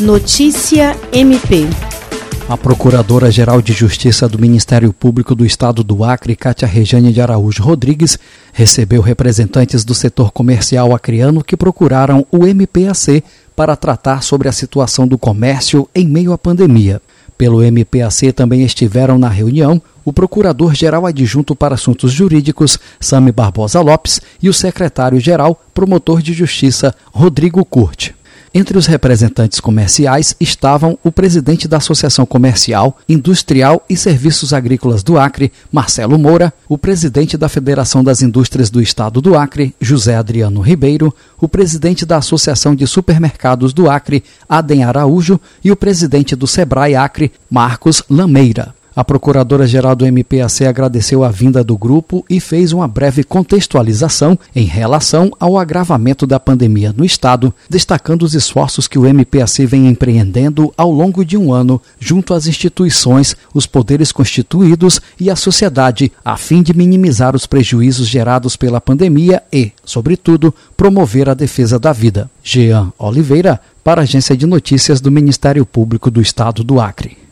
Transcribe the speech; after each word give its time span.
Notícia 0.00 0.94
MP. 1.10 1.66
A 2.46 2.54
Procuradora-Geral 2.54 3.62
de 3.62 3.72
Justiça 3.72 4.28
do 4.28 4.38
Ministério 4.38 4.92
Público 4.92 5.34
do 5.34 5.42
Estado 5.42 5.82
do 5.82 6.04
Acre, 6.04 6.36
Cátia 6.36 6.68
Rejane 6.68 7.14
de 7.14 7.20
Araújo 7.22 7.62
Rodrigues, 7.62 8.18
recebeu 8.52 9.00
representantes 9.00 9.86
do 9.86 9.94
setor 9.94 10.32
comercial 10.32 10.94
acreano 10.94 11.42
que 11.42 11.56
procuraram 11.56 12.26
o 12.30 12.44
MPAC 12.46 13.24
para 13.56 13.74
tratar 13.74 14.22
sobre 14.22 14.50
a 14.50 14.52
situação 14.52 15.08
do 15.08 15.16
comércio 15.16 15.88
em 15.94 16.06
meio 16.06 16.34
à 16.34 16.36
pandemia. 16.36 17.00
Pelo 17.38 17.62
MPAC 17.62 18.32
também 18.32 18.64
estiveram 18.64 19.16
na 19.16 19.30
reunião 19.30 19.80
o 20.04 20.12
Procurador-Geral 20.12 21.06
Adjunto 21.06 21.56
para 21.56 21.74
Assuntos 21.74 22.12
Jurídicos, 22.12 22.78
Sami 23.00 23.32
Barbosa 23.32 23.80
Lopes, 23.80 24.20
e 24.42 24.50
o 24.50 24.54
Secretário-Geral, 24.54 25.58
Promotor 25.72 26.20
de 26.20 26.34
Justiça, 26.34 26.94
Rodrigo 27.10 27.64
Curte. 27.64 28.14
Entre 28.56 28.78
os 28.78 28.86
representantes 28.86 29.60
comerciais 29.60 30.34
estavam 30.40 30.98
o 31.04 31.12
presidente 31.12 31.68
da 31.68 31.76
Associação 31.76 32.24
Comercial, 32.24 32.96
Industrial 33.06 33.84
e 33.86 33.94
Serviços 33.98 34.54
Agrícolas 34.54 35.02
do 35.02 35.18
Acre, 35.18 35.52
Marcelo 35.70 36.18
Moura, 36.18 36.50
o 36.66 36.78
presidente 36.78 37.36
da 37.36 37.50
Federação 37.50 38.02
das 38.02 38.22
Indústrias 38.22 38.70
do 38.70 38.80
Estado 38.80 39.20
do 39.20 39.36
Acre, 39.36 39.74
José 39.78 40.16
Adriano 40.16 40.62
Ribeiro, 40.62 41.14
o 41.38 41.46
presidente 41.46 42.06
da 42.06 42.16
Associação 42.16 42.74
de 42.74 42.86
Supermercados 42.86 43.74
do 43.74 43.90
Acre, 43.90 44.24
Adem 44.48 44.84
Araújo, 44.84 45.38
e 45.62 45.70
o 45.70 45.76
presidente 45.76 46.34
do 46.34 46.46
Sebrae 46.46 46.96
Acre, 46.96 47.32
Marcos 47.50 48.02
Lameira. 48.08 48.74
A 48.96 49.04
Procuradora-Geral 49.04 49.94
do 49.94 50.06
MPAC 50.06 50.64
agradeceu 50.64 51.22
a 51.22 51.28
vinda 51.28 51.62
do 51.62 51.76
grupo 51.76 52.24
e 52.30 52.40
fez 52.40 52.72
uma 52.72 52.88
breve 52.88 53.22
contextualização 53.22 54.38
em 54.54 54.64
relação 54.64 55.30
ao 55.38 55.58
agravamento 55.58 56.26
da 56.26 56.40
pandemia 56.40 56.94
no 56.96 57.04
Estado, 57.04 57.52
destacando 57.68 58.22
os 58.22 58.34
esforços 58.34 58.88
que 58.88 58.98
o 58.98 59.04
MPAC 59.04 59.66
vem 59.66 59.86
empreendendo 59.86 60.72
ao 60.78 60.90
longo 60.90 61.26
de 61.26 61.36
um 61.36 61.52
ano 61.52 61.78
junto 62.00 62.32
às 62.32 62.46
instituições, 62.46 63.36
os 63.52 63.66
poderes 63.66 64.12
constituídos 64.12 64.98
e 65.20 65.30
a 65.30 65.36
sociedade, 65.36 66.10
a 66.24 66.38
fim 66.38 66.62
de 66.62 66.72
minimizar 66.72 67.36
os 67.36 67.44
prejuízos 67.44 68.08
gerados 68.08 68.56
pela 68.56 68.80
pandemia 68.80 69.42
e, 69.52 69.72
sobretudo, 69.84 70.54
promover 70.74 71.28
a 71.28 71.34
defesa 71.34 71.78
da 71.78 71.92
vida. 71.92 72.30
Jean 72.42 72.90
Oliveira, 72.98 73.60
para 73.84 74.00
a 74.00 74.04
Agência 74.04 74.34
de 74.34 74.46
Notícias 74.46 75.02
do 75.02 75.10
Ministério 75.10 75.66
Público 75.66 76.10
do 76.10 76.22
Estado 76.22 76.64
do 76.64 76.80
Acre. 76.80 77.15